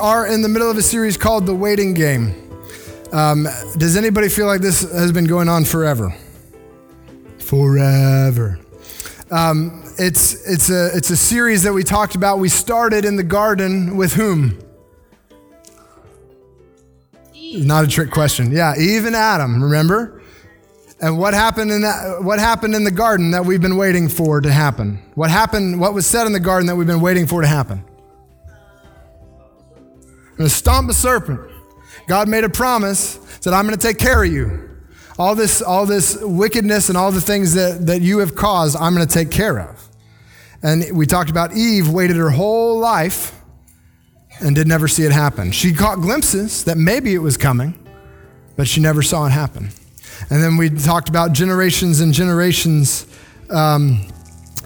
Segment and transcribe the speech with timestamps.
[0.00, 2.34] are in the middle of a series called The Waiting Game.
[3.12, 3.46] Um,
[3.76, 6.14] does anybody feel like this has been going on forever?
[7.38, 8.58] Forever.
[9.30, 12.38] Um, it's, it's, a, it's a series that we talked about.
[12.38, 14.58] We started in the garden with whom?
[17.52, 18.52] Not a trick question.
[18.52, 20.22] Yeah, Eve and Adam, remember?
[21.02, 24.40] And what happened in that what happened in the garden that we've been waiting for
[24.40, 25.02] to happen?
[25.14, 27.82] What happened what was said in the garden that we've been waiting for to happen?
[30.40, 31.38] Going to stomp the serpent.
[32.06, 34.70] God made a promise, said, I'm going to take care of you.
[35.18, 38.94] All this, all this wickedness and all the things that, that you have caused, I'm
[38.94, 39.86] going to take care of.
[40.62, 43.38] And we talked about Eve waited her whole life
[44.40, 45.52] and did never see it happen.
[45.52, 47.78] She caught glimpses that maybe it was coming,
[48.56, 49.68] but she never saw it happen.
[50.30, 53.06] And then we talked about generations and generations
[53.50, 54.06] um,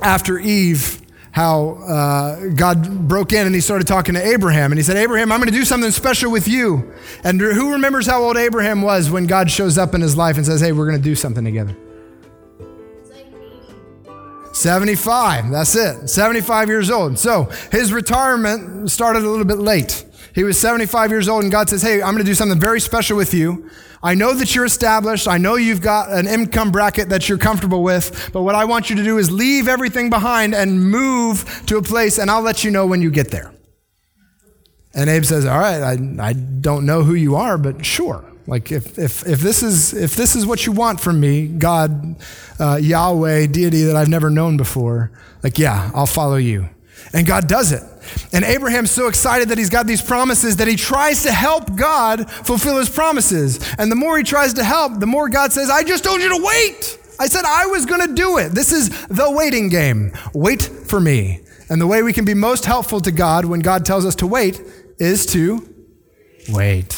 [0.01, 1.04] after Eve
[1.35, 4.71] how uh, God broke in and he started talking to Abraham.
[4.71, 6.95] And he said, Abraham, I'm going to do something special with you.
[7.25, 10.47] And who remembers how old Abraham was when God shows up in his life and
[10.47, 11.77] says, Hey, we're going to do something together?
[14.53, 15.51] 75.
[15.51, 16.09] That's it.
[16.09, 17.19] 75 years old.
[17.19, 20.05] So his retirement started a little bit late.
[20.35, 22.81] He was 75 years old, and God says, Hey, I'm going to do something very
[22.81, 23.71] special with you.
[24.03, 25.29] I know that you're established.
[25.29, 28.31] I know you've got an income bracket that you're comfortable with.
[28.33, 31.83] But what I want you to do is leave everything behind and move to a
[31.83, 33.53] place, and I'll let you know when you get there.
[34.93, 38.25] And Abe says, All right, I, I don't know who you are, but sure.
[38.47, 42.17] Like if, if, if, this is, if this is what you want from me, God,
[42.59, 46.69] uh, Yahweh, deity that I've never known before, like, yeah, I'll follow you.
[47.13, 47.83] And God does it.
[48.33, 52.31] And Abraham's so excited that he's got these promises that he tries to help God
[52.31, 53.61] fulfill his promises.
[53.79, 56.29] And the more he tries to help, the more God says, I just told you
[56.29, 56.99] to wait.
[57.19, 58.51] I said I was going to do it.
[58.51, 60.13] This is the waiting game.
[60.33, 61.41] Wait for me.
[61.69, 64.27] And the way we can be most helpful to God when God tells us to
[64.27, 64.61] wait
[64.99, 65.69] is to
[66.49, 66.93] wait.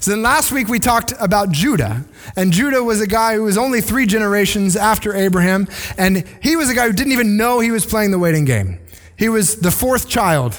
[0.00, 2.04] So then last week we talked about Judah.
[2.36, 5.66] And Judah was a guy who was only three generations after Abraham.
[5.98, 8.78] And he was a guy who didn't even know he was playing the waiting game.
[9.18, 10.58] He was the fourth child.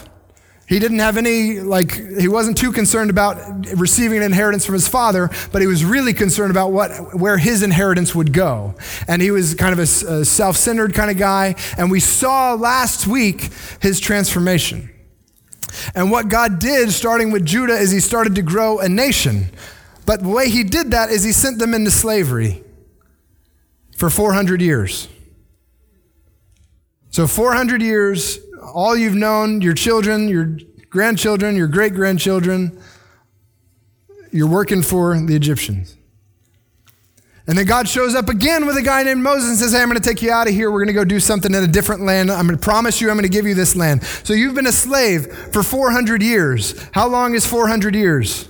[0.68, 3.38] He didn't have any, like, he wasn't too concerned about
[3.78, 7.64] receiving an inheritance from his father, but he was really concerned about what, where his
[7.64, 8.76] inheritance would go.
[9.08, 11.56] And he was kind of a, a self centered kind of guy.
[11.78, 13.50] And we saw last week
[13.82, 14.90] his transformation.
[15.96, 19.50] And what God did, starting with Judah, is he started to grow a nation.
[20.06, 22.64] But the way he did that is he sent them into slavery
[23.96, 25.08] for 400 years.
[27.10, 30.58] So, 400 years, all you've known, your children, your
[30.90, 32.82] grandchildren, your great grandchildren,
[34.32, 35.98] you're working for the Egyptians.
[37.48, 39.88] And then God shows up again with a guy named Moses and says, Hey, I'm
[39.88, 40.70] going to take you out of here.
[40.70, 42.30] We're going to go do something in a different land.
[42.30, 44.04] I'm going to promise you, I'm going to give you this land.
[44.04, 46.78] So you've been a slave for 400 years.
[46.92, 48.50] How long is 400 years?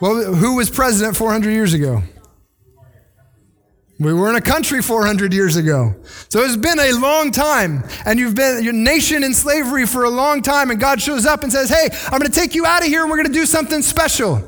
[0.00, 2.02] Well, who was president 400 years ago?
[4.00, 5.94] We were in a country 400 years ago.
[6.30, 7.84] So it's been a long time.
[8.06, 10.70] And you've been your nation in slavery for a long time.
[10.70, 13.02] And God shows up and says, Hey, I'm going to take you out of here
[13.02, 14.42] and we're going to do something special.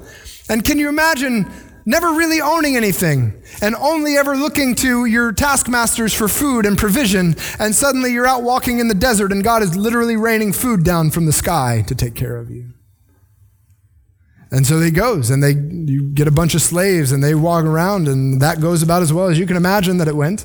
[0.49, 1.51] And can you imagine
[1.85, 7.37] never really owning anything and only ever looking to your taskmasters for food and provision?
[7.59, 11.11] And suddenly you're out walking in the desert and God is literally raining food down
[11.11, 12.73] from the sky to take care of you.
[14.53, 17.65] And so he goes, and they you get a bunch of slaves, and they walk
[17.65, 20.45] around, and that goes about as well as you can imagine that it went.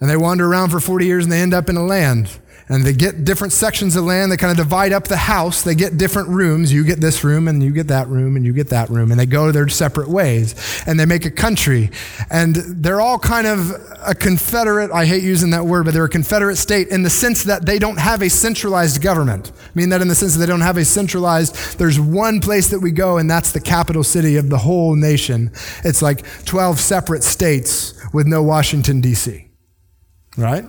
[0.00, 2.38] And they wander around for 40 years, and they end up in a land
[2.68, 4.30] and they get different sections of land.
[4.30, 5.62] They kind of divide up the house.
[5.62, 6.72] They get different rooms.
[6.72, 9.10] You get this room, and you get that room, and you get that room.
[9.10, 10.82] And they go their separate ways.
[10.86, 11.90] And they make a country.
[12.30, 13.72] And they're all kind of
[14.06, 17.44] a confederate, I hate using that word, but they're a confederate state in the sense
[17.44, 19.50] that they don't have a centralized government.
[19.56, 22.68] I mean that in the sense that they don't have a centralized, there's one place
[22.68, 25.50] that we go, and that's the capital city of the whole nation.
[25.84, 29.47] It's like 12 separate states with no Washington, D.C.
[30.38, 30.64] Right?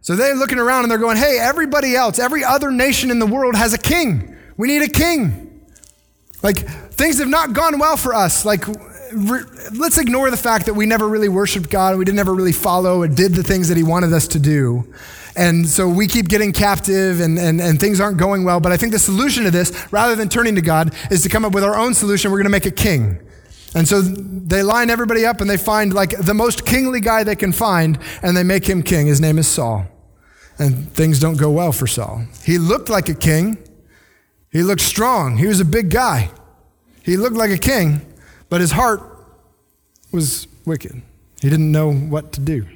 [0.00, 3.26] So they're looking around and they're going, hey, everybody else, every other nation in the
[3.26, 4.36] world has a king.
[4.56, 5.64] We need a king.
[6.42, 8.44] Like, things have not gone well for us.
[8.44, 11.96] Like, re- let's ignore the fact that we never really worshiped God.
[11.96, 14.92] We didn't ever really follow or did the things that He wanted us to do.
[15.36, 18.58] And so we keep getting captive and, and, and things aren't going well.
[18.58, 21.44] But I think the solution to this, rather than turning to God, is to come
[21.44, 22.32] up with our own solution.
[22.32, 23.20] We're going to make a king.
[23.74, 27.36] And so they line everybody up and they find like the most kingly guy they
[27.36, 29.06] can find and they make him king.
[29.06, 29.86] His name is Saul.
[30.58, 32.24] And things don't go well for Saul.
[32.44, 33.58] He looked like a king.
[34.50, 35.36] He looked strong.
[35.36, 36.30] He was a big guy.
[37.02, 38.02] He looked like a king,
[38.48, 39.00] but his heart
[40.12, 41.00] was wicked.
[41.40, 42.66] He didn't know what to do.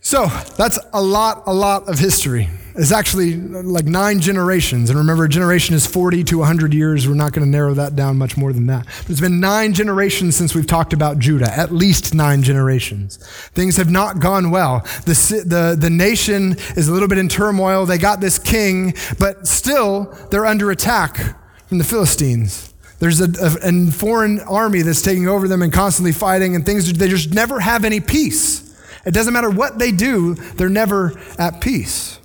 [0.00, 0.26] So
[0.56, 2.48] that's a lot, a lot of history.
[2.74, 4.88] It's actually like nine generations.
[4.88, 7.06] And remember, a generation is 40 to 100 years.
[7.06, 8.86] We're not going to narrow that down much more than that.
[9.08, 13.18] It's been nine generations since we've talked about Judah, at least nine generations.
[13.48, 14.80] Things have not gone well.
[15.04, 17.84] The, the, the nation is a little bit in turmoil.
[17.84, 21.36] They got this king, but still they're under attack
[21.66, 22.72] from the Philistines.
[23.00, 26.90] There's a, a, a foreign army that's taking over them and constantly fighting, and things,
[26.92, 28.69] they just never have any peace.
[29.04, 32.18] It doesn't matter what they do, they're never at peace.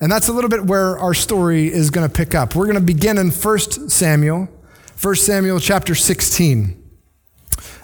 [0.00, 2.54] And that's a little bit where our story is going to pick up.
[2.54, 3.58] We're going to begin in 1
[3.88, 4.48] Samuel,
[5.00, 6.82] 1 Samuel chapter 16.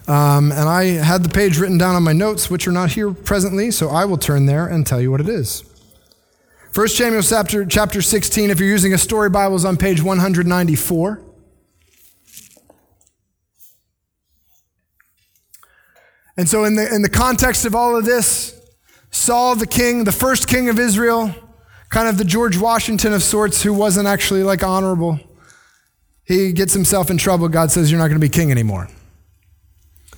[0.08, 3.12] Um, and I had the page written down on my notes, which are not here
[3.12, 5.64] presently, so I will turn there and tell you what it is.
[6.74, 11.22] 1 Samuel chapter, chapter 16, if you're using a story Bible, is on page 194.
[16.36, 18.58] And so, in the, in the context of all of this,
[19.10, 21.34] Saul, the king, the first king of Israel,
[21.90, 25.20] kind of the George Washington of sorts, who wasn't actually like honorable,
[26.24, 27.48] he gets himself in trouble.
[27.48, 28.88] God says, You're not going to be king anymore.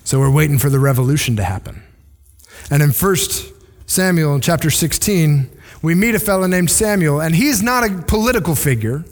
[0.05, 1.83] So, we're waiting for the revolution to happen.
[2.71, 3.15] And in 1
[3.85, 5.49] Samuel chapter 16,
[5.81, 9.03] we meet a fellow named Samuel, and he's not a political figure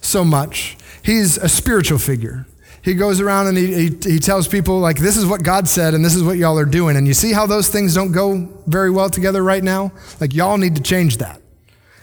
[0.00, 2.46] so much, he's a spiritual figure
[2.82, 5.94] he goes around and he, he, he, tells people, like, this is what God said
[5.94, 6.96] and this is what y'all are doing.
[6.96, 9.92] And you see how those things don't go very well together right now?
[10.20, 11.40] Like, y'all need to change that.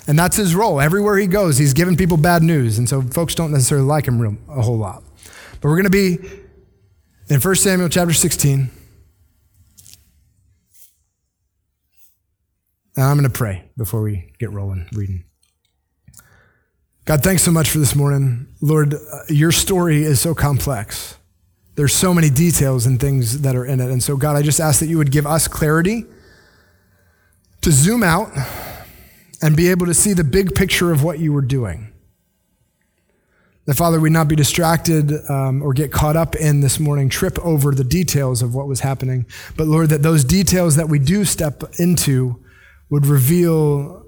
[0.08, 0.80] And that's his role.
[0.80, 2.78] Everywhere he goes, he's giving people bad news.
[2.78, 5.04] And so folks don't necessarily like him real, a whole lot.
[5.62, 6.18] But we're going to be
[7.30, 8.72] in 1 Samuel chapter 16.
[12.96, 15.26] And I'm going to pray before we get rolling reading.
[17.10, 18.46] God, thanks so much for this morning.
[18.62, 18.98] Lord, uh,
[19.30, 21.18] your story is so complex.
[21.74, 23.90] There's so many details and things that are in it.
[23.90, 26.06] And so, God, I just ask that you would give us clarity
[27.62, 28.30] to zoom out
[29.42, 31.92] and be able to see the big picture of what you were doing.
[33.66, 37.40] That, Father, we'd not be distracted um, or get caught up in this morning, trip
[37.40, 39.26] over the details of what was happening.
[39.58, 42.40] But, Lord, that those details that we do step into
[42.92, 44.06] would reveal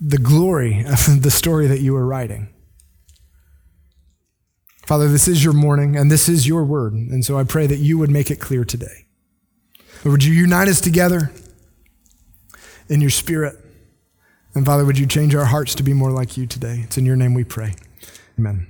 [0.00, 2.48] the glory of the story that you are writing.
[4.86, 6.92] Father, this is your morning and this is your word.
[6.92, 9.06] And so I pray that you would make it clear today.
[10.04, 11.32] would you unite us together
[12.88, 13.56] in your spirit?
[14.54, 16.82] And Father, would you change our hearts to be more like you today?
[16.84, 17.74] It's in your name we pray.
[18.38, 18.66] Amen.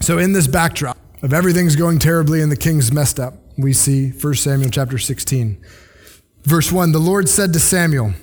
[0.00, 4.10] So, in this backdrop of everything's going terribly and the king's messed up, we see
[4.10, 5.64] 1 Samuel chapter 16.
[6.42, 8.14] Verse 1 The Lord said to Samuel,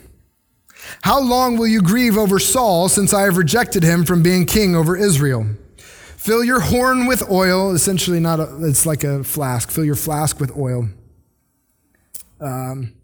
[1.02, 4.76] how long will you grieve over Saul since I have rejected him from being king
[4.76, 5.48] over Israel?
[5.78, 9.70] Fill your horn with oil, essentially not a, it's like a flask.
[9.70, 10.90] Fill your flask with oil.
[12.40, 12.96] Um,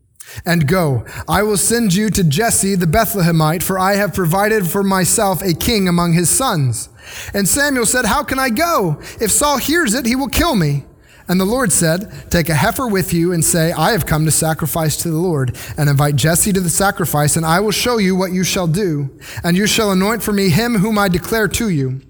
[0.46, 1.06] and go.
[1.28, 5.54] I will send you to Jesse the Bethlehemite, for I have provided for myself a
[5.54, 6.90] king among his sons.
[7.34, 9.00] And Samuel said, How can I go?
[9.20, 10.86] If Saul hears it, he will kill me.
[11.32, 14.32] And the Lord said, Take a heifer with you and say, I have come to
[14.32, 18.18] sacrifice to the Lord, and invite Jesse to the sacrifice, and I will show you
[18.18, 19.18] what you shall do.
[19.42, 22.02] And you shall anoint for me him whom I declare to you.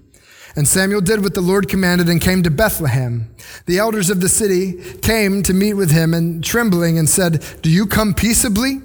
[0.56, 3.32] And Samuel did what the Lord commanded and came to Bethlehem.
[3.66, 7.70] The elders of the city came to meet with him and trembling and said, Do
[7.70, 8.80] you come peaceably?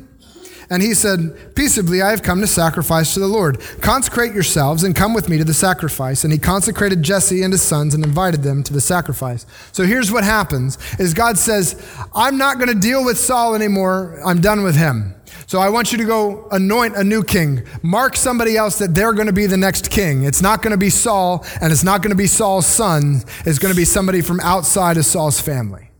[0.70, 3.60] And he said, Peaceably, I have come to sacrifice to the Lord.
[3.82, 6.24] Consecrate yourselves and come with me to the sacrifice.
[6.24, 9.46] And he consecrated Jesse and his sons and invited them to the sacrifice.
[9.72, 11.82] So here's what happens is God says,
[12.14, 14.20] I'm not going to deal with Saul anymore.
[14.26, 15.16] I'm done with him.
[15.46, 17.66] So I want you to go anoint a new king.
[17.82, 20.24] Mark somebody else that they're going to be the next king.
[20.24, 23.22] It's not going to be Saul, and it's not going to be Saul's son.
[23.46, 25.92] It's going to be somebody from outside of Saul's family.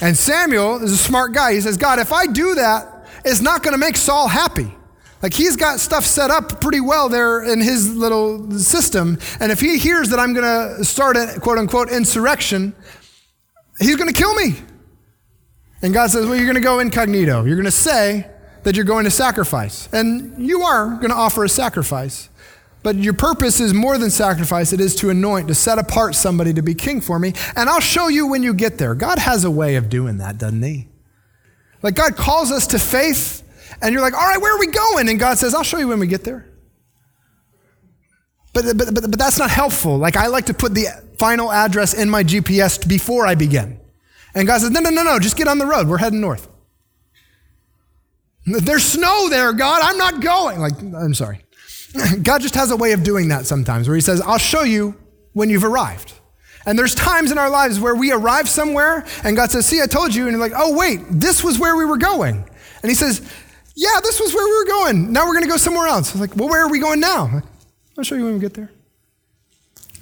[0.00, 1.54] And Samuel is a smart guy.
[1.54, 2.89] He says, God, if I do that,
[3.24, 4.74] is not going to make Saul happy.
[5.22, 9.18] Like he's got stuff set up pretty well there in his little system.
[9.38, 12.74] And if he hears that I'm going to start a quote unquote insurrection,
[13.78, 14.56] he's going to kill me.
[15.82, 17.44] And God says, Well, you're going to go incognito.
[17.44, 18.30] You're going to say
[18.62, 19.88] that you're going to sacrifice.
[19.92, 22.28] And you are going to offer a sacrifice.
[22.82, 26.54] But your purpose is more than sacrifice, it is to anoint, to set apart somebody
[26.54, 27.34] to be king for me.
[27.54, 28.94] And I'll show you when you get there.
[28.94, 30.89] God has a way of doing that, doesn't he?
[31.82, 33.42] Like God calls us to faith,
[33.80, 35.08] and you're like, all right, where are we going?
[35.08, 36.46] And God says, I'll show you when we get there.
[38.52, 39.96] But, but, but, but that's not helpful.
[39.96, 40.86] Like I like to put the
[41.18, 43.80] final address in my GPS before I begin.
[44.34, 45.88] And God says, no, no, no, no, just get on the road.
[45.88, 46.48] We're heading north.
[48.46, 49.80] There's snow there, God.
[49.82, 50.60] I'm not going.
[50.60, 51.44] Like, I'm sorry.
[52.22, 54.96] God just has a way of doing that sometimes where He says, I'll show you
[55.32, 56.12] when you've arrived.
[56.66, 59.86] And there's times in our lives where we arrive somewhere and God says, See, I
[59.86, 60.24] told you.
[60.24, 62.36] And you're like, Oh, wait, this was where we were going.
[62.82, 63.20] And He says,
[63.74, 65.12] Yeah, this was where we were going.
[65.12, 66.14] Now we're going to go somewhere else.
[66.14, 67.42] I was like, Well, where are we going now?
[67.96, 68.70] I'll show you when we get there.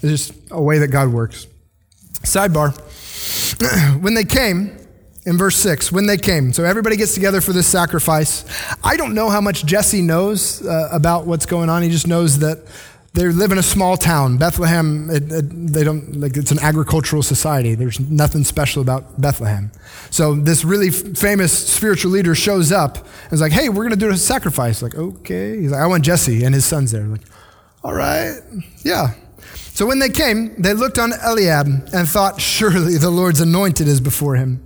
[0.03, 1.47] It's just a way that God works.
[2.23, 2.77] Sidebar.
[4.03, 4.79] when they came,
[5.29, 8.47] in verse 6, when they came, so everybody gets together for this sacrifice.
[8.83, 11.83] I don't know how much Jesse knows uh, about what's going on.
[11.83, 12.65] He just knows that
[13.15, 14.37] they live in a small town.
[14.37, 17.75] Bethlehem, it, it, they don't, like, it's an agricultural society.
[17.75, 19.73] There's nothing special about Bethlehem.
[20.11, 23.91] So this really f- famous spiritual leader shows up and is like, hey, we're going
[23.91, 24.83] to do a sacrifice.
[24.83, 25.59] Like, okay.
[25.61, 27.05] He's like, I want Jesse and his sons there.
[27.05, 27.23] Like,
[27.83, 28.41] all right,
[28.83, 29.15] yeah.
[29.55, 34.01] So when they came, they looked on Eliab and thought, surely the Lord's anointed is
[34.01, 34.63] before him.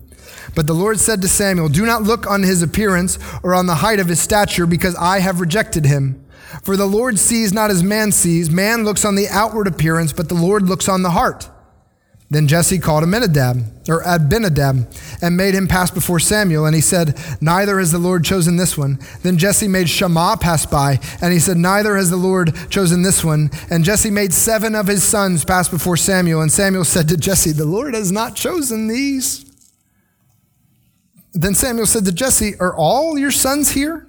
[0.54, 3.76] But the Lord said to Samuel, Do not look on his appearance or on the
[3.76, 6.22] height of his stature, because I have rejected him.
[6.62, 8.50] For the Lord sees not as man sees.
[8.50, 11.49] Man looks on the outward appearance, but the Lord looks on the heart.
[12.32, 14.90] Then Jesse called Abinadab, or Abinadab,
[15.21, 16.64] and made him pass before Samuel.
[16.64, 18.99] And he said, Neither has the Lord chosen this one.
[19.23, 23.23] Then Jesse made Shammah pass by, and he said, Neither has the Lord chosen this
[23.23, 23.50] one.
[23.68, 26.40] And Jesse made seven of his sons pass before Samuel.
[26.40, 29.44] And Samuel said to Jesse, The Lord has not chosen these.
[31.35, 34.09] Then Samuel said to Jesse, Are all your sons here?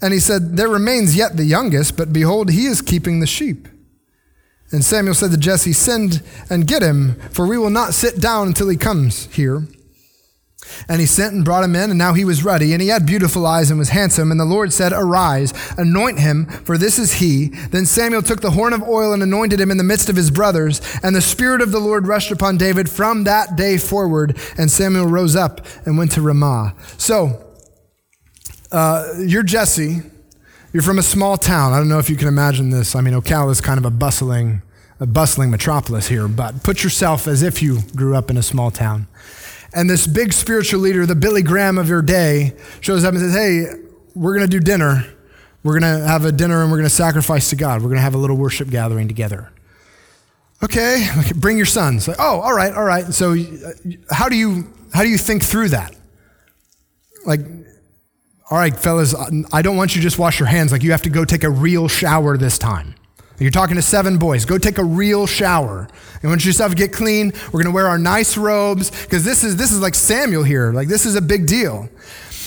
[0.00, 3.68] And he said, There remains yet the youngest, but behold, he is keeping the sheep.
[4.70, 8.48] And Samuel said to Jesse, Send and get him, for we will not sit down
[8.48, 9.66] until he comes here.
[10.88, 13.06] And he sent and brought him in, and now he was ruddy, and he had
[13.06, 14.30] beautiful eyes and was handsome.
[14.30, 17.48] And the Lord said, Arise, anoint him, for this is he.
[17.48, 20.30] Then Samuel took the horn of oil and anointed him in the midst of his
[20.30, 20.80] brothers.
[21.02, 24.36] And the Spirit of the Lord rushed upon David from that day forward.
[24.58, 26.74] And Samuel rose up and went to Ramah.
[26.98, 27.47] So,
[28.72, 30.02] uh, you're Jesse.
[30.72, 31.72] You're from a small town.
[31.72, 32.94] I don't know if you can imagine this.
[32.94, 34.62] I mean, Ocala is kind of a bustling,
[35.00, 38.70] a bustling metropolis here, but put yourself as if you grew up in a small
[38.70, 39.06] town.
[39.72, 43.34] And this big spiritual leader, the Billy Graham of your day, shows up and says,
[43.34, 43.66] Hey,
[44.14, 45.04] we're going to do dinner.
[45.62, 47.82] We're going to have a dinner and we're going to sacrifice to God.
[47.82, 49.50] We're going to have a little worship gathering together.
[50.62, 51.06] Okay,
[51.36, 52.08] bring your sons.
[52.08, 53.06] Like, oh, all right, all right.
[53.14, 53.72] So, uh,
[54.10, 55.94] how do you how do you think through that?
[57.24, 57.40] Like,
[58.50, 59.14] all right, fellas,
[59.52, 60.72] I don't want you to just wash your hands.
[60.72, 62.94] Like, you have to go take a real shower this time.
[63.38, 64.44] You're talking to seven boys.
[64.44, 65.86] Go take a real shower.
[66.22, 69.56] And once yourself get clean, we're going to wear our nice robes because this is
[69.56, 70.72] this is like Samuel here.
[70.72, 71.88] Like this is a big deal.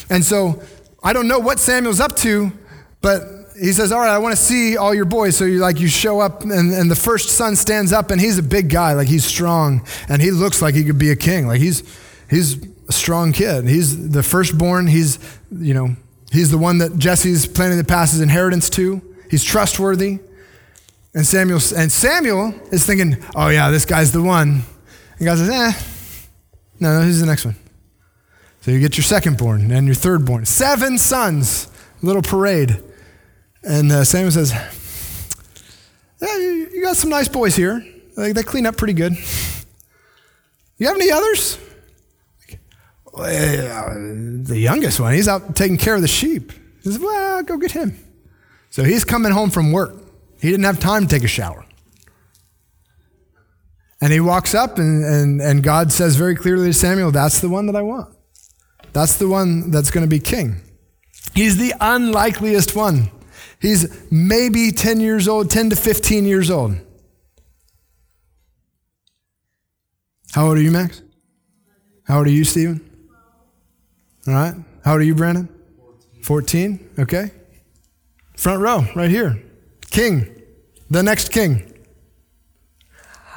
[0.10, 0.62] And so
[1.02, 2.52] I don't know what Samuel's up to,
[3.00, 3.24] but
[3.58, 5.88] he says, "All right, I want to see all your boys." So you like you
[5.88, 9.08] show up, and, and the first son stands up, and he's a big guy, like
[9.08, 11.48] he's strong, and he looks like he could be a king.
[11.48, 11.84] Like he's
[12.30, 13.66] he's a strong kid.
[13.66, 14.88] He's the firstborn.
[14.88, 15.20] He's
[15.52, 15.96] you know
[16.32, 19.02] he's the one that Jesse's planning to pass his inheritance to.
[19.30, 20.20] He's trustworthy.
[21.14, 24.64] And Samuel, and Samuel is thinking, oh yeah, this guy's the one.
[25.18, 25.72] And God says, eh,
[26.80, 27.56] no, no, who's the next one?
[28.62, 30.46] So you get your second born and your third born.
[30.46, 31.68] Seven sons,
[32.02, 32.82] little parade.
[33.64, 34.52] And uh, Samuel says,
[36.22, 37.86] yeah, you, you, got some nice boys here.
[38.16, 39.14] Like, they clean up pretty good.
[40.78, 41.58] You have any others?
[43.14, 46.52] The youngest one, he's out taking care of the sheep.
[46.84, 47.98] He says, well, go get him.
[48.70, 49.96] So he's coming home from work.
[50.40, 51.66] He didn't have time to take a shower.
[54.02, 57.50] And he walks up, and, and, and God says very clearly to Samuel, That's the
[57.50, 58.16] one that I want.
[58.94, 60.62] That's the one that's going to be king.
[61.36, 63.12] He's the unlikeliest one.
[63.62, 66.78] He's maybe 10 years old, 10 to 15 years old.
[70.32, 71.04] How old are you, Max?
[72.06, 72.91] How old are you, Stephen?
[74.28, 74.54] All right.
[74.84, 75.50] How old are you, Brandon?
[76.24, 76.90] 14.
[77.00, 77.32] Okay.
[78.36, 79.42] Front row, right here.
[79.90, 80.42] King,
[80.90, 81.68] the next king.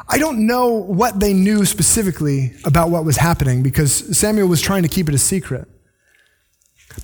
[0.09, 4.83] I don't know what they knew specifically about what was happening because Samuel was trying
[4.83, 5.67] to keep it a secret.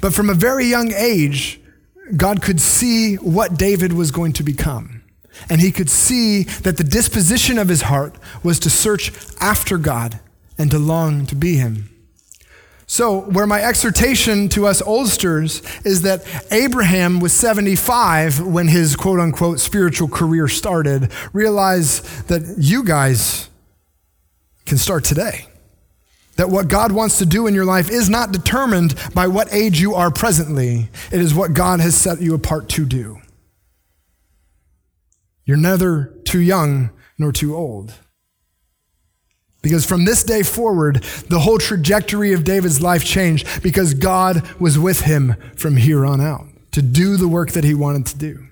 [0.01, 1.61] But from a very young age,
[2.17, 5.03] God could see what David was going to become.
[5.49, 10.21] And he could see that the disposition of his heart was to search after God
[10.59, 11.90] and to long to be him.
[12.91, 19.21] So, where my exhortation to us oldsters is that Abraham was 75 when his quote
[19.21, 23.49] unquote spiritual career started, realize that you guys
[24.67, 25.47] can start today.
[26.35, 29.81] That what God wants to do in your life is not determined by what age
[29.81, 33.21] you are presently, it is what God has set you apart to do.
[35.45, 37.95] You're neither too young nor too old.
[39.62, 44.79] Because from this day forward, the whole trajectory of David's life changed because God was
[44.79, 48.47] with him from here on out to do the work that he wanted to do.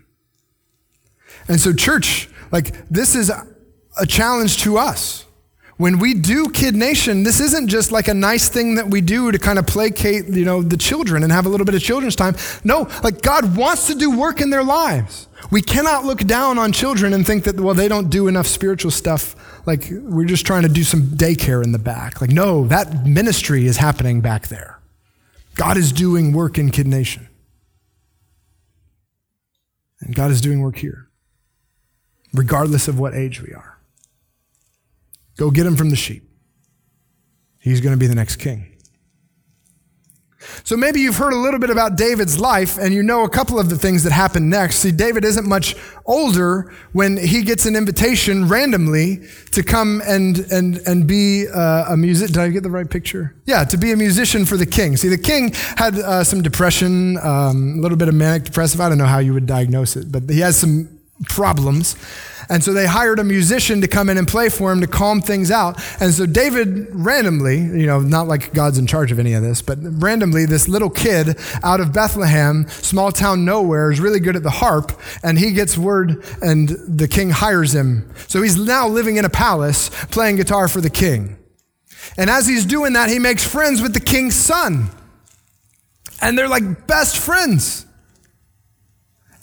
[1.46, 5.24] And so, church, like, this is a challenge to us.
[5.78, 9.30] when we do Kid Nation, this isn't just like a nice thing that we do
[9.30, 12.16] to kind of placate, you know, the children and have a little bit of children's
[12.16, 12.34] time.
[12.64, 15.28] No, like God wants to do work in their lives.
[15.52, 18.90] We cannot look down on children and think that, well, they don't do enough spiritual
[18.90, 19.36] stuff.
[19.68, 22.22] Like we're just trying to do some daycare in the back.
[22.22, 24.80] Like, no, that ministry is happening back there.
[25.56, 27.28] God is doing work in Kid Nation.
[30.00, 31.10] And God is doing work here,
[32.32, 33.78] regardless of what age we are.
[35.36, 36.22] Go get him from the sheep.
[37.58, 38.77] He's going to be the next king.
[40.64, 43.58] So maybe you've heard a little bit about David's life and you know a couple
[43.58, 44.78] of the things that happen next.
[44.78, 45.76] See, David isn't much
[46.06, 49.20] older when he gets an invitation randomly
[49.52, 52.28] to come and, and, and be uh, a music.
[52.28, 53.34] Did I get the right picture?
[53.46, 54.96] Yeah, to be a musician for the king.
[54.96, 58.80] See, the king had uh, some depression, um, a little bit of manic depressive.
[58.80, 61.96] I don't know how you would diagnose it, but he has some problems.
[62.50, 65.20] And so they hired a musician to come in and play for him to calm
[65.20, 65.78] things out.
[66.00, 69.60] And so David randomly, you know, not like God's in charge of any of this,
[69.60, 74.42] but randomly, this little kid out of Bethlehem, small town nowhere, is really good at
[74.42, 74.98] the harp.
[75.22, 78.12] And he gets word, and the king hires him.
[78.28, 81.36] So he's now living in a palace playing guitar for the king.
[82.16, 84.90] And as he's doing that, he makes friends with the king's son.
[86.22, 87.84] And they're like best friends.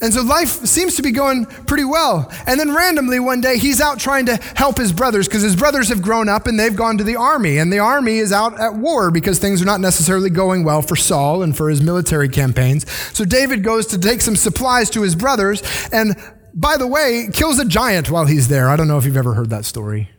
[0.05, 2.31] And so life seems to be going pretty well.
[2.45, 5.89] And then randomly one day he's out trying to help his brothers because his brothers
[5.89, 7.57] have grown up and they've gone to the army.
[7.57, 10.95] And the army is out at war because things are not necessarily going well for
[10.95, 12.88] Saul and for his military campaigns.
[13.13, 16.15] So David goes to take some supplies to his brothers and,
[16.53, 18.69] by the way, kills a giant while he's there.
[18.69, 20.12] I don't know if you've ever heard that story.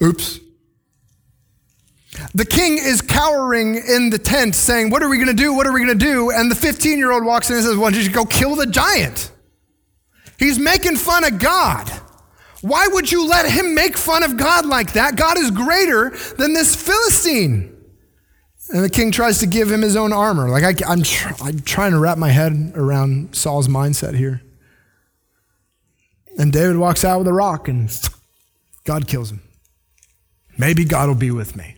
[0.00, 0.38] Oops.
[2.34, 5.52] The king is cowering in the tent saying, What are we going to do?
[5.52, 6.30] What are we going to do?
[6.30, 9.32] And the 15 year old walks in and says, don't you go kill the giant?
[10.38, 11.88] He's making fun of God.
[12.60, 15.16] Why would you let him make fun of God like that?
[15.16, 17.74] God is greater than this Philistine.
[18.70, 20.48] And the king tries to give him his own armor.
[20.48, 24.42] Like, I, am tr- I'm trying to wrap my head around Saul's mindset here.
[26.36, 27.90] And David walks out with a rock and
[28.84, 29.42] God kills him.
[30.56, 31.77] Maybe God will be with me.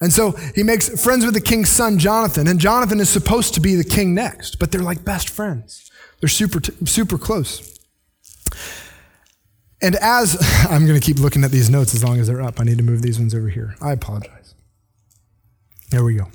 [0.00, 3.60] And so he makes friends with the king's son, Jonathan, and Jonathan is supposed to
[3.60, 5.90] be the king next, but they're like best friends.
[6.20, 7.78] They're super, super close.
[9.80, 10.36] And as
[10.70, 12.78] I'm going to keep looking at these notes as long as they're up, I need
[12.78, 13.74] to move these ones over here.
[13.80, 14.54] I apologize.
[15.90, 16.26] There we go.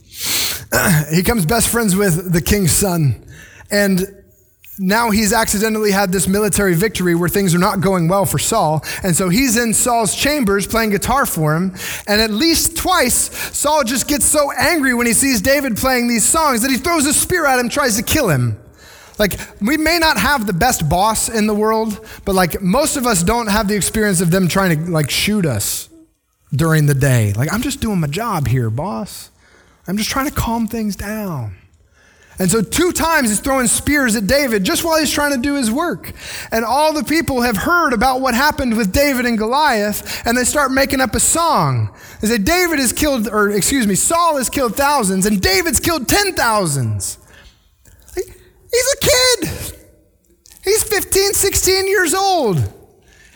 [1.11, 3.27] he comes best friends with the king's son,
[3.69, 4.20] and
[4.79, 8.83] now he's accidentally had this military victory where things are not going well for Saul.
[9.03, 11.75] And so he's in Saul's chambers playing guitar for him.
[12.07, 13.15] And at least twice,
[13.55, 17.05] Saul just gets so angry when he sees David playing these songs that he throws
[17.05, 18.57] a spear at him, tries to kill him.
[19.19, 23.05] Like, we may not have the best boss in the world, but like, most of
[23.05, 25.89] us don't have the experience of them trying to like shoot us
[26.55, 27.33] during the day.
[27.33, 29.29] Like, I'm just doing my job here, boss.
[29.87, 31.57] I'm just trying to calm things down.
[32.41, 35.57] And so, two times he's throwing spears at David just while he's trying to do
[35.57, 36.11] his work.
[36.51, 40.43] And all the people have heard about what happened with David and Goliath, and they
[40.43, 41.95] start making up a song.
[42.19, 46.07] They say, David has killed, or excuse me, Saul has killed thousands, and David's killed
[46.07, 47.19] ten thousands.
[48.15, 49.77] He's a kid.
[50.63, 52.57] He's 15, 16 years old.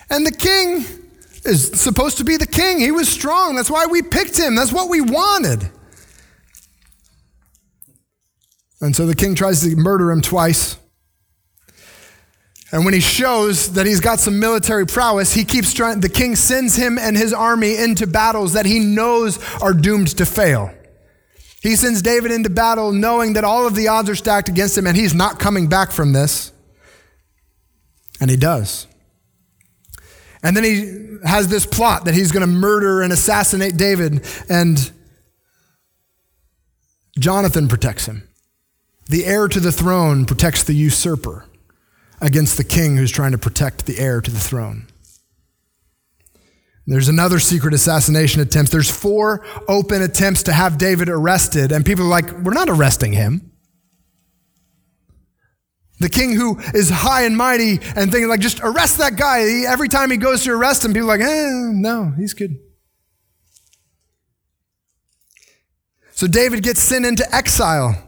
[0.09, 0.83] And the king
[1.43, 2.79] is supposed to be the king.
[2.79, 3.55] He was strong.
[3.55, 4.55] That's why we picked him.
[4.55, 5.69] That's what we wanted.
[8.85, 10.77] And so the king tries to murder him twice.
[12.71, 16.35] And when he shows that he's got some military prowess, he keeps trying, the king
[16.35, 20.71] sends him and his army into battles that he knows are doomed to fail.
[21.61, 24.85] He sends David into battle knowing that all of the odds are stacked against him
[24.85, 26.51] and he's not coming back from this.
[28.21, 28.87] And he does.
[30.43, 34.91] And then he has this plot that he's going to murder and assassinate David, and
[37.17, 38.27] Jonathan protects him.
[39.07, 41.45] The heir to the throne protects the usurper
[42.19, 44.87] against the king who's trying to protect the heir to the throne.
[46.87, 48.71] There's another secret assassination attempt.
[48.71, 53.13] There's four open attempts to have David arrested, and people are like, we're not arresting
[53.13, 53.51] him.
[55.99, 59.47] The king who is high and mighty and thinking, like, just arrest that guy.
[59.47, 62.59] He, every time he goes to arrest him, people are like, eh, no, he's good.
[66.11, 68.04] So David gets sent into exile.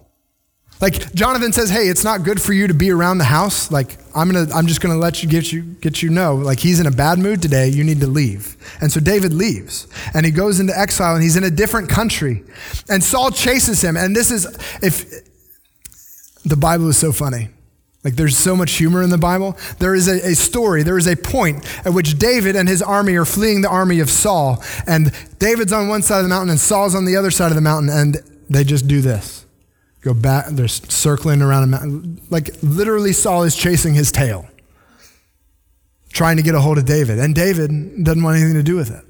[0.80, 3.72] Like Jonathan says, "Hey, it's not good for you to be around the house.
[3.72, 6.36] Like I'm gonna, I'm just gonna let you get you get you know.
[6.36, 7.68] Like he's in a bad mood today.
[7.70, 11.36] You need to leave." And so David leaves, and he goes into exile, and he's
[11.36, 12.44] in a different country.
[12.90, 13.98] And Saul chases him.
[13.98, 14.46] And this is
[14.84, 15.24] if
[16.44, 17.50] the Bible is so funny.
[18.04, 19.58] Like there's so much humor in the Bible.
[19.80, 23.16] There is a, a, story, there is a point at which David and his army
[23.16, 24.64] are fleeing the army of Saul.
[24.86, 27.56] And David's on one side of the mountain and Saul's on the other side of
[27.56, 27.90] the mountain.
[27.90, 28.18] And
[28.50, 29.47] they just do this
[30.08, 32.22] go back, they're circling around a mountain.
[32.30, 34.48] Like literally, Saul is chasing his tail,
[36.14, 37.20] trying to get a hold of David.
[37.20, 39.04] And David doesn't want anything to do with it.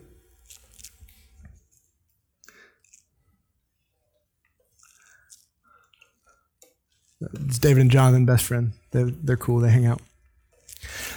[7.46, 8.74] It's David and Jonathan, best friend.
[8.92, 10.02] They're, they're cool, they hang out.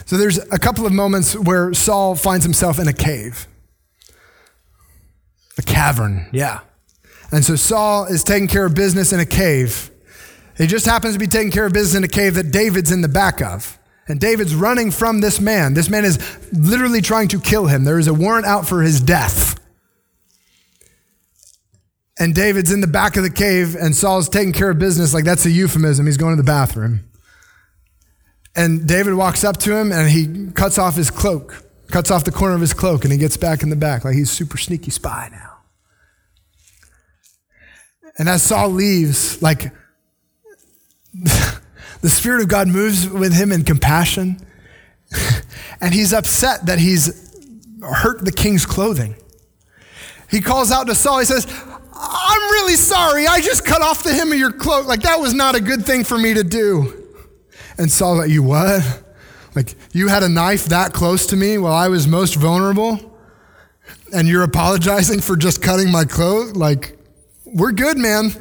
[0.07, 3.47] So there's a couple of moments where Saul finds himself in a cave.
[5.59, 6.61] A cavern, yeah.
[7.33, 9.91] And so Saul is taking care of business in a cave.
[10.59, 13.01] He just happens to be taking care of business in a cave that David's in
[13.01, 13.79] the back of.
[14.09, 15.75] And David's running from this man.
[15.75, 16.19] This man is
[16.53, 17.85] literally trying to kill him.
[17.85, 19.59] There is a warrant out for his death.
[22.19, 25.15] And David's in the back of the cave, and Saul's taking care of business.
[25.15, 26.07] Like that's a euphemism.
[26.07, 27.09] He's going to the bathroom.
[28.55, 32.33] And David walks up to him and he cuts off his cloak, cuts off the
[32.33, 34.05] corner of his cloak, and he gets back in the back.
[34.05, 35.50] Like he's super sneaky spy now.
[38.21, 39.73] And as Saul leaves, like
[41.15, 44.47] the Spirit of God moves with him in compassion.
[45.81, 47.35] and he's upset that he's
[47.83, 49.15] hurt the king's clothing.
[50.31, 51.47] He calls out to Saul, he says,
[51.95, 53.27] I'm really sorry.
[53.27, 54.87] I just cut off the hem of your cloak.
[54.87, 57.03] Like, that was not a good thing for me to do.
[57.79, 59.03] And Saul, like, you what?
[59.55, 63.19] Like, you had a knife that close to me while I was most vulnerable?
[64.13, 66.55] And you're apologizing for just cutting my cloak?
[66.55, 67.00] Like,
[67.53, 68.29] we're good, man.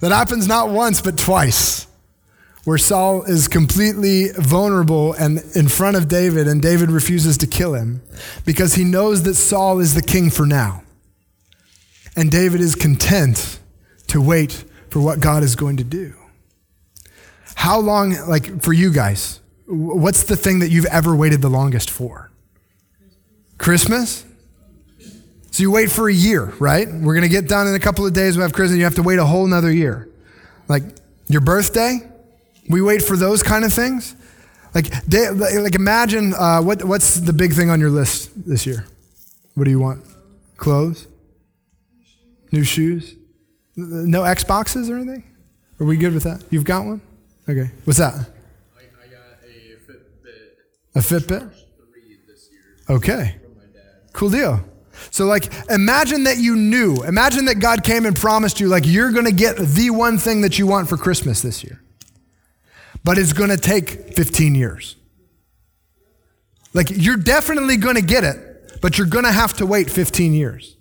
[0.00, 1.86] that happens not once, but twice,
[2.64, 7.74] where Saul is completely vulnerable and in front of David, and David refuses to kill
[7.74, 8.02] him
[8.44, 10.82] because he knows that Saul is the king for now.
[12.16, 13.60] And David is content
[14.08, 16.14] to wait for what God is going to do.
[17.54, 21.90] How long, like for you guys, what's the thing that you've ever waited the longest
[21.90, 22.30] for?
[23.58, 24.24] Christmas?
[25.50, 26.86] So you wait for a year, right?
[26.86, 28.36] We're going to get done in a couple of days.
[28.36, 28.78] We have Christmas.
[28.78, 30.08] You have to wait a whole nother year.
[30.68, 30.84] Like
[31.26, 31.98] your birthday,
[32.68, 34.14] we wait for those kind of things.
[34.74, 38.86] Like, like imagine uh, what, what's the big thing on your list this year?
[39.54, 40.04] What do you want?
[40.56, 41.08] Clothes?
[42.52, 43.16] New shoes?
[43.76, 45.24] No Xboxes or anything?
[45.80, 46.44] Are we good with that?
[46.50, 47.00] You've got one?
[47.48, 47.70] Okay.
[47.84, 48.14] What's that?
[48.14, 50.94] I, I got a Fitbit.
[50.94, 51.50] A Fitbit?
[52.88, 53.36] Okay.
[54.12, 54.60] Cool deal.
[55.10, 59.12] So, like, imagine that you knew, imagine that God came and promised you, like, you're
[59.12, 61.80] going to get the one thing that you want for Christmas this year.
[63.02, 64.96] But it's going to take 15 years.
[66.74, 70.34] Like, you're definitely going to get it, but you're going to have to wait 15
[70.34, 70.76] years.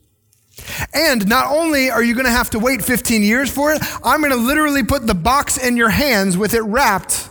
[0.94, 4.20] And not only are you going to have to wait 15 years for it, I'm
[4.20, 7.30] going to literally put the box in your hands with it wrapped,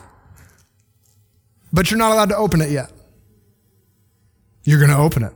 [1.72, 2.90] but you're not allowed to open it yet.
[4.64, 5.32] You're going to open it.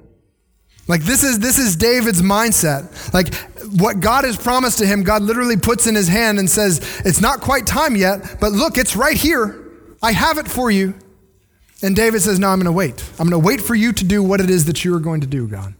[0.89, 3.13] Like this is this is David's mindset.
[3.15, 3.35] Like
[3.81, 7.21] what God has promised to him, God literally puts in his hand and says, "It's
[7.21, 9.59] not quite time yet, but look, it's right here.
[10.03, 10.95] I have it for you."
[11.83, 13.03] And David says, "No, I'm going to wait.
[13.19, 15.21] I'm going to wait for you to do what it is that you are going
[15.21, 15.75] to do, God."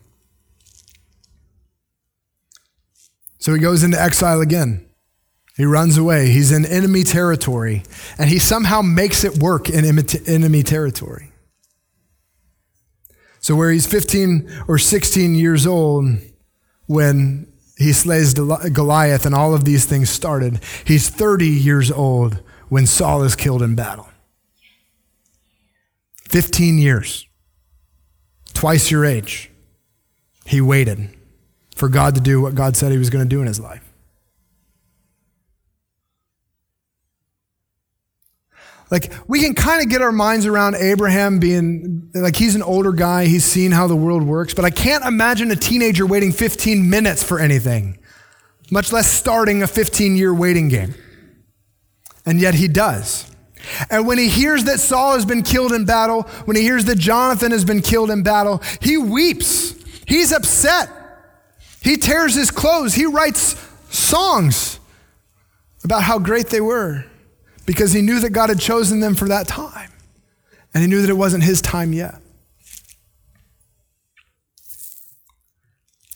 [3.39, 4.87] So he goes into exile again.
[5.57, 6.31] He runs away.
[6.31, 7.83] He's in enemy territory,
[8.17, 9.85] and he somehow makes it work in
[10.27, 11.32] enemy territory.
[13.43, 16.07] So, where he's 15 or 16 years old
[16.87, 22.87] when he slays Goliath and all of these things started, he's 30 years old when
[22.87, 24.09] Saul is killed in battle.
[26.29, 27.27] 15 years,
[28.55, 29.51] twice your age.
[30.47, 31.11] He waited
[31.75, 33.92] for God to do what God said he was going to do in his life.
[38.93, 42.93] Like, we can kind of get our minds around Abraham being, like, he's an older
[42.93, 46.91] guy, he's seen how the world works, but I can't imagine a teenager waiting 15
[46.91, 47.97] minutes for anything,
[48.71, 50.95] much less starting a 15 year waiting game.
[52.27, 53.35] And yet he does.
[53.89, 56.99] And when he hears that Saul has been killed in battle, when he hears that
[56.99, 59.75] Jonathan has been killed in battle, he weeps.
[60.07, 60.91] He's upset.
[61.81, 62.93] He tears his clothes.
[62.93, 63.57] He writes
[63.89, 64.79] songs
[65.83, 67.07] about how great they were
[67.67, 69.91] because he knew that God had chosen them for that time.
[70.75, 72.17] And he knew that it wasn't his time yet.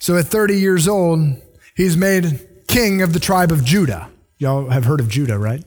[0.01, 1.43] So at 30 years old,
[1.75, 4.11] he's made king of the tribe of Judah.
[4.39, 5.65] Y'all have heard of Judah, right?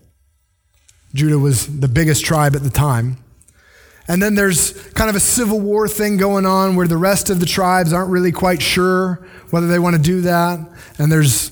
[1.13, 3.17] Judah was the biggest tribe at the time.
[4.07, 7.39] And then there's kind of a civil war thing going on where the rest of
[7.39, 10.59] the tribes aren't really quite sure whether they want to do that.
[10.97, 11.51] And there's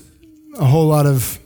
[0.58, 1.38] a whole lot of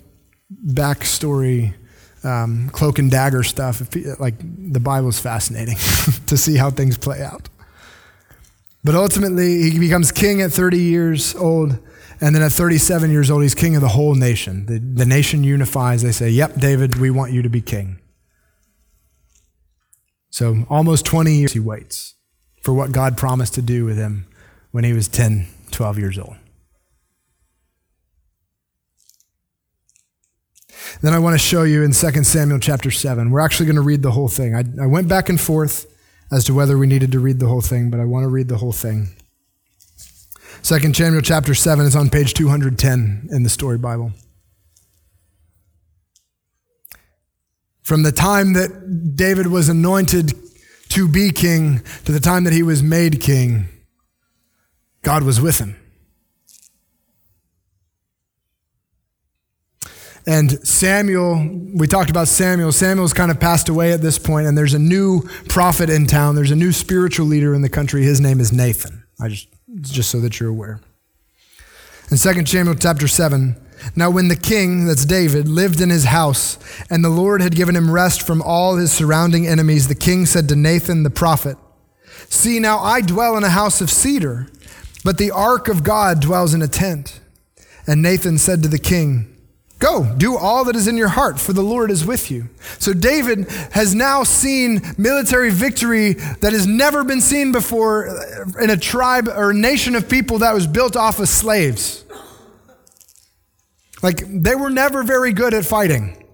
[0.65, 1.75] backstory
[2.25, 3.83] um, cloak and dagger stuff.
[4.19, 5.77] Like the Bible is fascinating
[6.27, 7.49] to see how things play out.
[8.85, 11.79] But ultimately, he becomes king at 30 years old.
[12.21, 14.67] And then at 37 years old, he's king of the whole nation.
[14.67, 16.03] The, the nation unifies.
[16.03, 17.99] They say, Yep, David, we want you to be king.
[20.31, 22.15] So almost 20 years he waits
[22.63, 24.27] for what God promised to do with him
[24.71, 26.37] when he was 10, 12 years old.
[31.01, 33.31] Then I want to show you in 2 Samuel chapter 7.
[33.31, 34.55] We're actually going to read the whole thing.
[34.55, 35.87] I, I went back and forth
[36.31, 38.49] as to whether we needed to read the whole thing, but I want to read
[38.49, 39.09] the whole thing.
[40.63, 44.13] 2 Samuel chapter 7 is on page 210 in the Story Bible.
[47.83, 50.33] From the time that David was anointed
[50.91, 53.67] to be king to the time that he was made king,
[55.03, 55.77] God was with him.
[60.27, 62.71] And Samuel, we talked about Samuel.
[62.71, 66.37] Samuel's kind of passed away at this point, and there's a new prophet in town.
[66.37, 68.03] There's a new spiritual leader in the country.
[68.03, 69.03] His name is Nathan.
[69.21, 69.49] I just,
[69.81, 70.81] just so that you're aware.
[72.11, 73.57] In 2 Samuel chapter 7,
[73.97, 76.57] now when the king, that's David, lived in his house,
[76.89, 80.49] and the Lord had given him rest from all his surrounding enemies, the king said
[80.49, 81.57] to Nathan the prophet,
[82.29, 84.49] See, now I dwell in a house of cedar,
[85.05, 87.21] but the ark of God dwells in a tent.
[87.87, 89.32] And Nathan said to the king,
[89.83, 92.49] Go, do all that is in your heart, for the Lord is with you.
[92.79, 98.17] So David has now seen military victory that has never been seen before
[98.61, 102.05] in a tribe or nation of people that was built off of slaves.
[104.05, 106.25] Like they were never very good at fighting.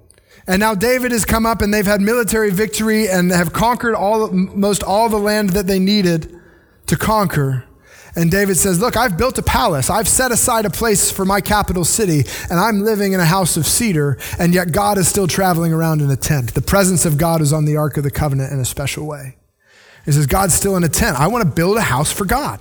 [0.47, 4.29] And now David has come up and they've had military victory and have conquered all,
[4.31, 6.39] most all the land that they needed
[6.89, 7.65] to conquer.
[8.19, 9.89] And David says, Look, I've built a palace.
[9.89, 13.57] I've set aside a place for my capital city, and I'm living in a house
[13.57, 16.55] of cedar, and yet God is still traveling around in a tent.
[16.55, 19.37] The presence of God is on the Ark of the Covenant in a special way.
[20.05, 21.17] He says, God's still in a tent.
[21.17, 22.61] I want to build a house for God.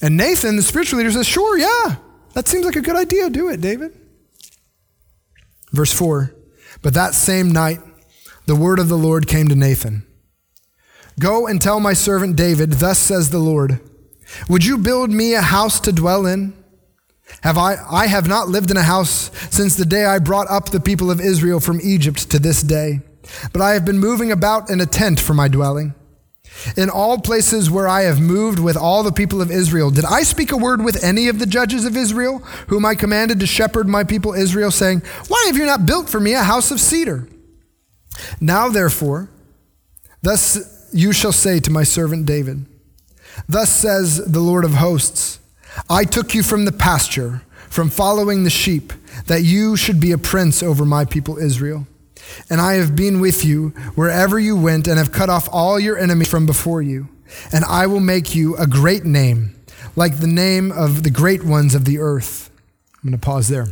[0.00, 1.98] And Nathan, the spiritual leader, says, Sure, yeah,
[2.32, 3.30] that seems like a good idea.
[3.30, 3.96] Do it, David.
[5.70, 6.34] Verse 4
[6.82, 7.78] But that same night,
[8.46, 10.04] the word of the Lord came to Nathan
[11.20, 13.80] Go and tell my servant David, Thus says the Lord.
[14.48, 16.54] Would you build me a house to dwell in?
[17.42, 20.68] Have I, I have not lived in a house since the day I brought up
[20.68, 23.00] the people of Israel from Egypt to this day,
[23.52, 25.94] but I have been moving about in a tent for my dwelling.
[26.76, 30.22] In all places where I have moved with all the people of Israel, did I
[30.22, 33.88] speak a word with any of the judges of Israel, whom I commanded to shepherd
[33.88, 37.26] my people Israel, saying, Why have you not built for me a house of cedar?
[38.40, 39.30] Now, therefore,
[40.20, 42.66] thus you shall say to my servant David,
[43.48, 45.38] Thus says the Lord of hosts
[45.88, 48.92] I took you from the pasture, from following the sheep,
[49.26, 51.86] that you should be a prince over my people Israel.
[52.50, 55.98] And I have been with you wherever you went, and have cut off all your
[55.98, 57.08] enemies from before you.
[57.52, 59.56] And I will make you a great name,
[59.96, 62.50] like the name of the great ones of the earth.
[62.96, 63.68] I'm going to pause there.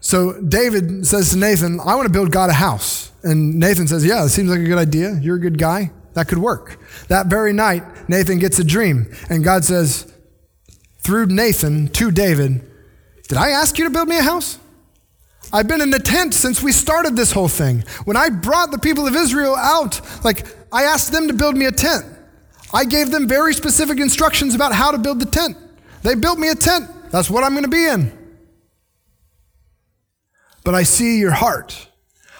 [0.00, 3.12] So David says to Nathan, I want to build God a house.
[3.22, 5.18] And Nathan says, Yeah, it seems like a good idea.
[5.22, 5.92] You're a good guy.
[6.14, 6.78] That could work.
[7.08, 10.12] That very night, Nathan gets a dream, and God says,
[11.02, 12.62] through Nathan to David,
[13.28, 14.58] Did I ask you to build me a house?
[15.52, 17.84] I've been in the tent since we started this whole thing.
[18.04, 21.66] When I brought the people of Israel out, like, I asked them to build me
[21.66, 22.06] a tent.
[22.72, 25.56] I gave them very specific instructions about how to build the tent.
[26.02, 26.88] They built me a tent.
[27.10, 28.18] That's what I'm going to be in.
[30.64, 31.88] But I see your heart.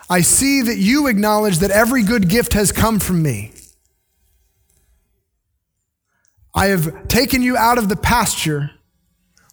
[0.08, 3.51] I see that you acknowledge that every good gift has come from me.
[6.54, 8.70] I have taken you out of the pasture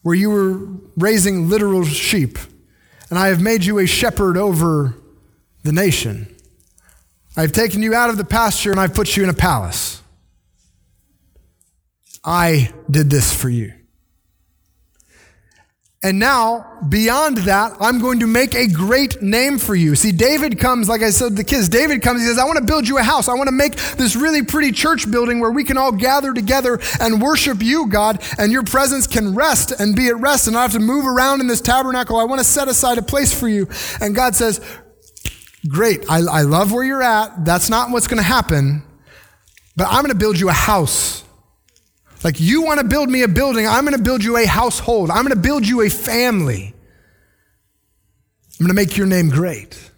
[0.02, 2.38] where you were raising literal sheep,
[3.10, 4.96] and I have made you a shepherd over
[5.64, 6.36] the nation.
[7.36, 10.02] I've taken you out of the pasture and I've put you in a palace.
[12.24, 13.74] I did this for you.
[16.02, 19.96] And now, beyond that, I'm going to make a great name for you.
[19.96, 22.64] See, David comes, like I said the kids, David comes, he says, I want to
[22.64, 23.28] build you a house.
[23.28, 26.80] I want to make this really pretty church building where we can all gather together
[27.02, 30.62] and worship you, God, and your presence can rest and be at rest and not
[30.62, 32.18] have to move around in this tabernacle.
[32.18, 33.68] I want to set aside a place for you.
[34.00, 34.62] And God says,
[35.68, 37.44] Great, I, I love where you're at.
[37.44, 38.84] That's not what's going to happen,
[39.76, 41.26] but I'm going to build you a house.
[42.24, 45.10] Like, you want to build me a building, I'm going to build you a household.
[45.10, 46.74] I'm going to build you a family.
[48.60, 49.92] I'm going to make your name great.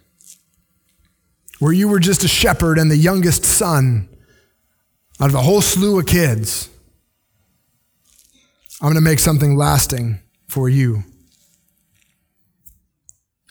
[1.58, 4.08] Where you were just a shepherd and the youngest son
[5.20, 6.68] out of a whole slew of kids,
[8.80, 11.04] I'm going to make something lasting for you.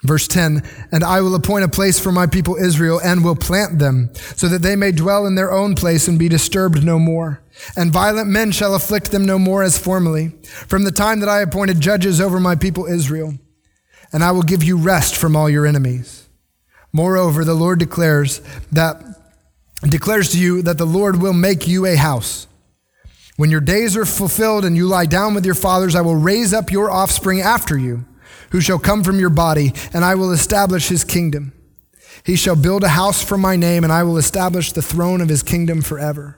[0.04, 3.80] Verse 10, and I will appoint a place for my people Israel and will plant
[3.80, 7.41] them so that they may dwell in their own place and be disturbed no more.
[7.76, 10.30] And violent men shall afflict them no more as formerly
[10.68, 13.36] from the time that I appointed judges over my people Israel.
[14.14, 16.28] And I will give you rest from all your enemies.
[16.92, 19.02] Moreover, the Lord declares that
[19.82, 22.48] declares to you that the Lord will make you a house.
[23.38, 26.54] When your days are fulfilled and you lie down with your fathers, I will raise
[26.54, 28.06] up your offspring after you,
[28.52, 31.54] who shall come from your body, and I will establish his kingdom.
[32.24, 35.30] He shall build a house for my name, and I will establish the throne of
[35.30, 36.38] his kingdom forever.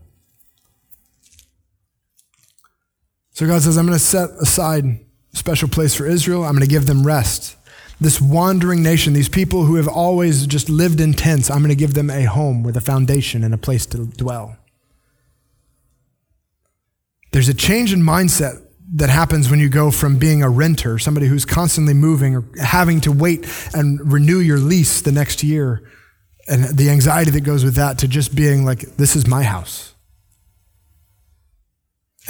[3.41, 6.43] So God says, I'm going to set aside a special place for Israel.
[6.43, 7.57] I'm going to give them rest.
[7.99, 11.75] This wandering nation, these people who have always just lived in tents, I'm going to
[11.75, 14.57] give them a home with a foundation and a place to dwell.
[17.31, 18.61] There's a change in mindset
[18.93, 23.01] that happens when you go from being a renter, somebody who's constantly moving or having
[23.01, 25.81] to wait and renew your lease the next year,
[26.47, 29.90] and the anxiety that goes with that, to just being like, this is my house.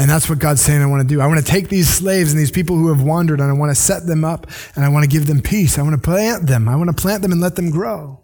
[0.02, 1.22] And that's what God's saying I want to do.
[1.22, 3.70] I want to take these slaves and these people who have wandered and I want
[3.70, 5.78] to set them up and I want to give them peace.
[5.78, 6.68] I want to plant them.
[6.68, 8.20] I want to plant them and let them grow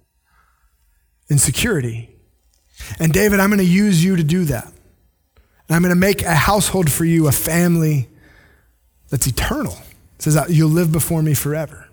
[1.29, 2.09] in security.
[2.99, 4.65] And David, I'm going to use you to do that.
[4.65, 8.09] And I'm going to make a household for you, a family
[9.11, 9.77] that's eternal.
[10.15, 11.87] It says you'll live before me forever.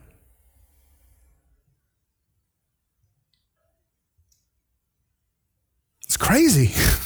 [6.05, 6.73] It's crazy.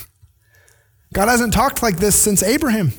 [1.18, 2.92] God hasn't talked like this since Abraham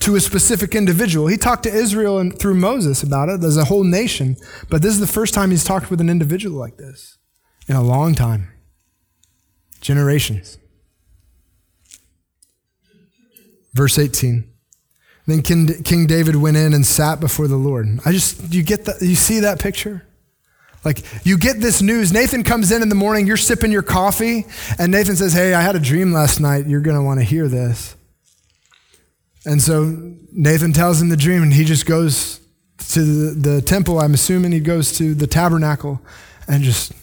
[0.00, 1.28] to a specific individual.
[1.28, 3.40] He talked to Israel and through Moses about it.
[3.40, 4.36] There's a whole nation,
[4.68, 7.18] but this is the first time he's talked with an individual like this
[7.68, 8.48] in a long time.
[9.80, 10.58] Generations.
[13.72, 14.52] Verse 18.
[15.28, 18.00] Then King David went in and sat before the Lord.
[18.04, 20.07] I just, you get that, you see that picture?
[20.88, 22.14] Like you get this news.
[22.14, 24.46] Nathan comes in in the morning, you're sipping your coffee,
[24.78, 26.66] and Nathan says, Hey, I had a dream last night.
[26.66, 27.94] You're going to want to hear this.
[29.44, 29.84] And so
[30.32, 32.40] Nathan tells him the dream, and he just goes
[32.92, 34.00] to the, the temple.
[34.00, 36.00] I'm assuming he goes to the tabernacle
[36.48, 36.94] and just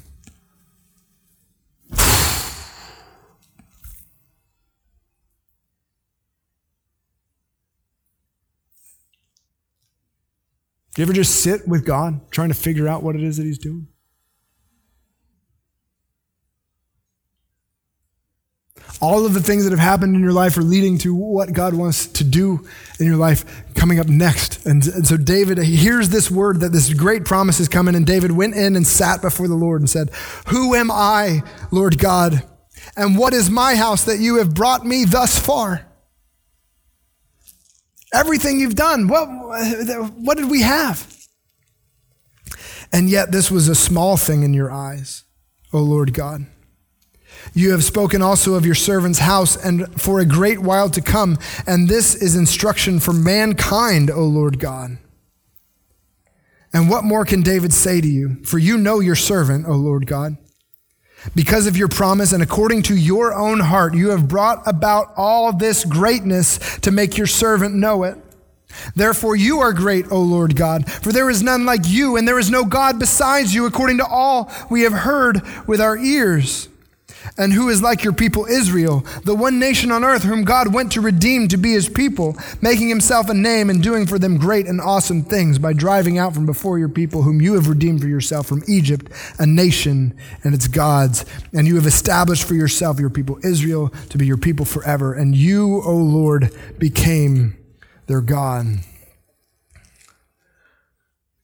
[10.96, 13.44] Do you ever just sit with God trying to figure out what it is that
[13.44, 13.88] He's doing?
[19.02, 21.74] All of the things that have happened in your life are leading to what God
[21.74, 22.66] wants to do
[22.98, 23.44] in your life
[23.76, 24.66] coming up next.
[24.66, 28.32] And, and so David hears this word that this great promise is coming, and David
[28.32, 30.12] went in and sat before the Lord and said,
[30.48, 32.44] Who am I, Lord God?
[32.96, 35.86] And what is my house that you have brought me thus far?
[38.16, 39.28] Everything you've done, what,
[40.16, 41.12] what did we have?
[42.94, 45.26] And yet, this was a small thing in your eyes,
[45.74, 46.46] O Lord God.
[47.54, 51.38] You have spoken also of your servant's house and for a great while to come,
[51.68, 54.98] and this is instruction for mankind, O Lord God.
[56.72, 58.38] And what more can David say to you?
[58.44, 60.38] For you know your servant, O Lord God.
[61.34, 65.52] Because of your promise and according to your own heart, you have brought about all
[65.52, 68.18] this greatness to make your servant know it.
[68.96, 72.40] Therefore, you are great, O Lord God, for there is none like you, and there
[72.40, 76.68] is no God besides you, according to all we have heard with our ears.
[77.38, 80.92] And who is like your people Israel, the one nation on earth whom God went
[80.94, 84.68] to redeem to be his people, making himself a name and doing for them great
[84.68, 88.08] and awesome things by driving out from before your people, whom you have redeemed for
[88.08, 91.26] yourself from Egypt, a nation and its gods.
[91.54, 95.14] And you have established for yourself your people Israel to be your people forever.
[95.14, 97.58] And you, O Lord, became
[98.08, 98.66] their God.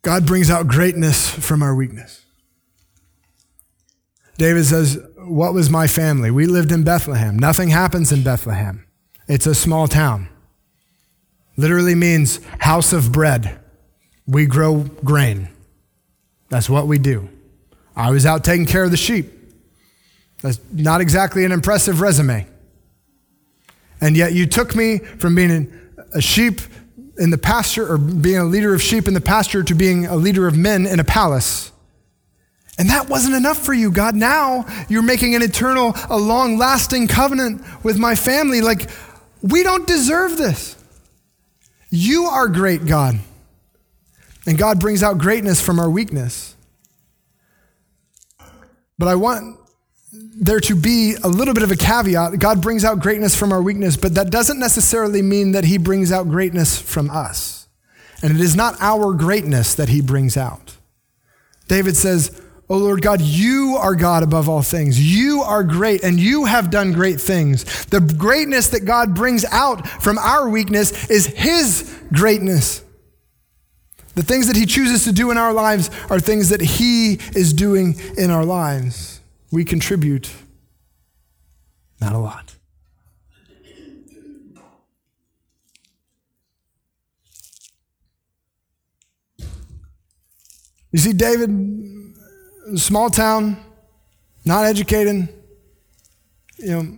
[0.01, 2.25] God brings out greatness from our weakness.
[4.37, 6.31] David says, What was my family?
[6.31, 7.37] We lived in Bethlehem.
[7.37, 8.85] Nothing happens in Bethlehem,
[9.27, 10.27] it's a small town.
[11.57, 13.59] Literally means house of bread.
[14.25, 15.49] We grow grain.
[16.49, 17.29] That's what we do.
[17.95, 19.31] I was out taking care of the sheep.
[20.41, 22.47] That's not exactly an impressive resume.
[23.99, 25.71] And yet you took me from being
[26.13, 26.61] a sheep
[27.17, 30.15] in the pasture or being a leader of sheep in the pasture to being a
[30.15, 31.71] leader of men in a palace.
[32.81, 34.15] And that wasn't enough for you, God.
[34.15, 38.59] Now you're making an eternal, a long lasting covenant with my family.
[38.59, 38.89] Like,
[39.43, 40.75] we don't deserve this.
[41.91, 43.19] You are great, God.
[44.47, 46.55] And God brings out greatness from our weakness.
[48.97, 49.59] But I want
[50.11, 52.39] there to be a little bit of a caveat.
[52.39, 56.11] God brings out greatness from our weakness, but that doesn't necessarily mean that He brings
[56.11, 57.67] out greatness from us.
[58.23, 60.77] And it is not our greatness that He brings out.
[61.67, 62.40] David says,
[62.71, 64.97] Oh Lord God, you are God above all things.
[64.97, 67.65] You are great and you have done great things.
[67.87, 72.81] The greatness that God brings out from our weakness is His greatness.
[74.15, 77.51] The things that He chooses to do in our lives are things that He is
[77.51, 79.19] doing in our lives.
[79.51, 80.31] We contribute
[81.99, 82.55] not a lot.
[90.93, 91.49] You see, David,
[92.77, 93.63] small town,
[94.45, 95.27] not educated,
[96.57, 96.97] you know,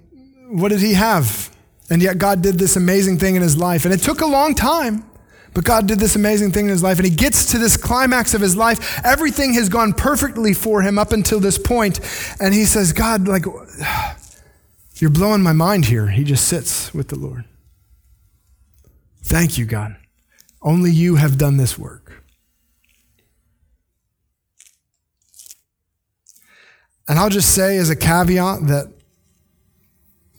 [0.50, 1.50] what did he have?
[1.90, 3.86] And yet God did this amazing thing in his life.
[3.86, 5.06] And it took a long time.
[5.54, 8.34] But God did this amazing thing in his life, and he gets to this climax
[8.34, 9.00] of his life.
[9.06, 12.00] Everything has gone perfectly for him up until this point,
[12.40, 13.46] and he says, God, like,
[14.96, 16.08] you're blowing my mind here.
[16.08, 17.46] He just sits with the Lord.
[19.22, 19.96] Thank you, God.
[20.62, 22.03] Only you have done this work.
[27.08, 28.94] And I'll just say as a caveat that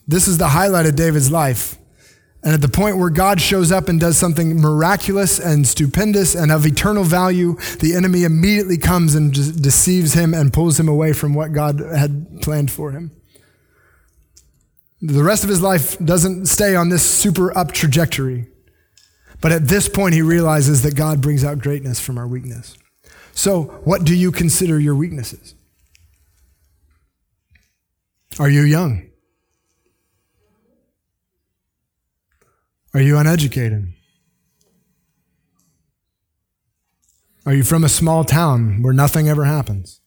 [0.07, 1.77] this is the highlight of David's life.
[2.43, 6.51] And at the point where God shows up and does something miraculous and stupendous and
[6.51, 11.33] of eternal value, the enemy immediately comes and deceives him and pulls him away from
[11.33, 13.09] what God had planned for him.
[15.01, 18.47] The rest of his life doesn't stay on this super up trajectory.
[19.41, 22.77] But at this point, he realizes that God brings out greatness from our weakness.
[23.33, 25.55] So, what do you consider your weaknesses?
[28.39, 29.09] Are you young?
[32.93, 33.93] Are you uneducated?
[37.45, 40.01] Are you from a small town where nothing ever happens?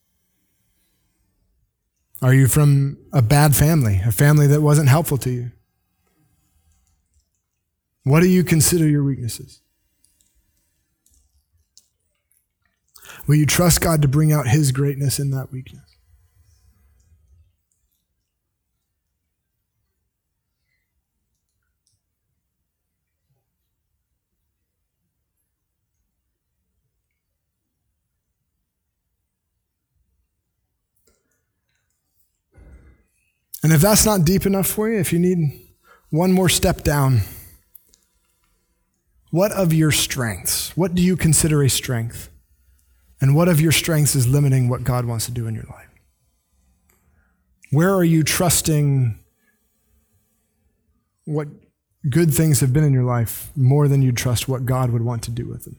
[2.21, 5.53] Are you from a bad family, a family that wasn't helpful to you?
[8.03, 9.61] What do you consider your weaknesses?
[13.27, 15.88] Will you trust God to bring out His greatness in that weakness?
[33.63, 35.61] And if that's not deep enough for you, if you need
[36.11, 37.23] one more step down,
[39.31, 40.77] what of your strengths?
[40.77, 42.31] What do you consider a strength?
[43.21, 45.89] And what of your strengths is limiting what God wants to do in your life?
[47.71, 49.19] Where are you trusting
[51.25, 51.49] what
[52.09, 55.23] good things have been in your life more than you trust what God would want
[55.25, 55.79] to do with them?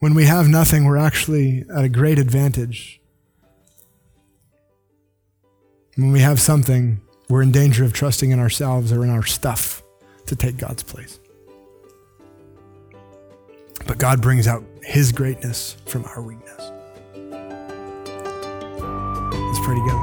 [0.00, 3.00] When we have nothing, we're actually at a great advantage
[5.98, 9.82] when we have something, we're in danger of trusting in ourselves or in our stuff
[10.26, 11.18] to take God's place.
[13.84, 16.70] But God brings out His greatness from our weakness.
[19.32, 19.97] Let's pray together.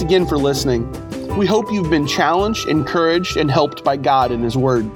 [0.00, 0.90] Again for listening.
[1.36, 4.90] We hope you've been challenged, encouraged, and helped by God and His Word.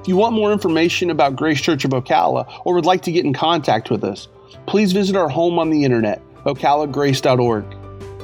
[0.00, 3.24] If you want more information about Grace Church of Ocala or would like to get
[3.24, 4.28] in contact with us,
[4.66, 7.64] please visit our home on the internet, ocalagrace.org.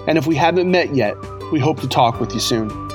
[0.07, 1.17] And if we haven't met yet,
[1.51, 2.92] we hope to talk with you soon.